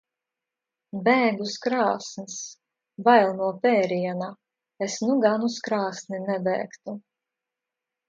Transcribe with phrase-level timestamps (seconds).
[1.07, 2.39] Bēg uz krāsns.
[3.09, 4.33] Bail no pēriena.
[4.89, 7.01] Es nu gan uz krāsni nebēgtu.